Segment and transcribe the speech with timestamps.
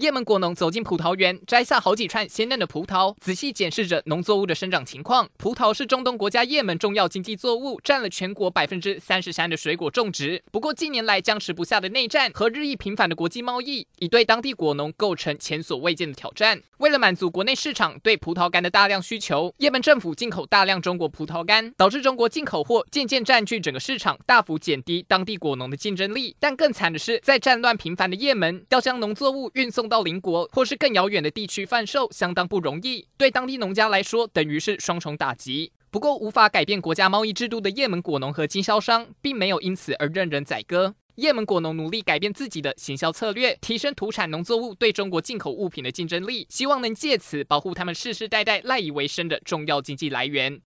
[0.00, 5.28] 叶门果农走进葡萄园，摘下好几串鲜嫩的葡萄，仔细检视着农作物的生长情况。
[5.36, 10.42] 葡萄是中东国家叶门重要经济作物，占了全国百分之三十三的水果种植。
[10.50, 16.62] 不过近年来僵持不下的内战和日益频繁的国际贸易，已对当地果农构成前所未见的挑战。
[16.78, 26.34] 为了满足国内市场对葡萄干的大量需求，叶门政府进口大量中国葡萄干，导致中国进口货渐渐占据整个市场，大幅减低当地果农的竞争力。
[26.40, 33.06] 但更惨的是，在战乱频繁的叶门，要将农作物运送到邻国或是更遥远的地区贩售，相当不容易。
[33.18, 35.72] 对当地农家来说，等于是双重打击。
[35.90, 40.94] 不过，无法改变国家贸易制度的叶门果农和经销商，并没有因此而任人宰割。
[41.16, 50.58] 叶门果农努力改变自己的行销策略，提升土产农作物对中国进口物品的竞争力，希望能借此保护他们世世代代赖以为生的重要经济来源。